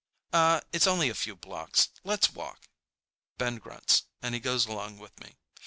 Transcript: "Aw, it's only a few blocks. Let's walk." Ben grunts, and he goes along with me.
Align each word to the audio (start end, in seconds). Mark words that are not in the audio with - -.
"Aw, 0.33 0.61
it's 0.73 0.87
only 0.87 1.09
a 1.09 1.13
few 1.13 1.35
blocks. 1.35 1.89
Let's 2.03 2.31
walk." 2.33 2.67
Ben 3.37 3.57
grunts, 3.57 4.05
and 4.19 4.33
he 4.33 4.39
goes 4.39 4.65
along 4.65 4.97
with 4.97 5.19
me. 5.19 5.35